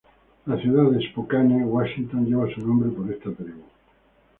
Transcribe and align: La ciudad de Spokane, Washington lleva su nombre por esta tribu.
La 0.47 0.57
ciudad 0.59 0.89
de 0.89 0.97
Spokane, 1.09 1.63
Washington 1.63 2.25
lleva 2.25 2.51
su 2.55 2.59
nombre 2.65 2.89
por 2.89 3.07
esta 3.11 3.31
tribu. 3.35 3.61